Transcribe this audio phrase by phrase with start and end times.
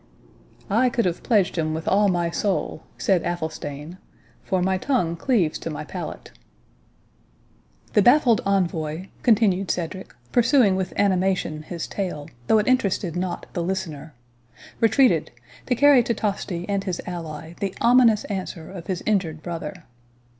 [0.67, 3.99] "I could have pledged him with all my soul," said Athelstane,
[4.41, 6.31] "for my tongue cleaves to my palate."
[7.93, 13.61] "The baffled envoy," continued Cedric, pursuing with animation his tale, though it interested not the
[13.61, 14.15] listener,
[14.79, 15.29] "retreated,
[15.67, 19.83] to carry to Tosti and his ally the ominous answer of his injured brother.